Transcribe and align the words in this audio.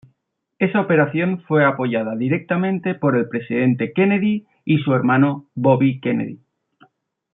Esa 0.57 0.81
operación 0.81 1.43
fue 1.47 1.63
apoyada 1.63 2.15
directamente 2.15 2.95
por 2.95 3.15
el 3.15 3.29
presidente 3.29 3.93
Kennedy 3.93 4.47
y 4.65 4.79
su 4.79 4.95
hermano 4.95 5.45
Bobby 5.53 5.99
Kennedy. 5.99 6.41